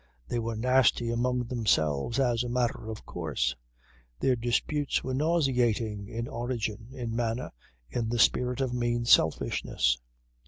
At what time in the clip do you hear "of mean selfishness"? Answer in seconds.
8.61-9.99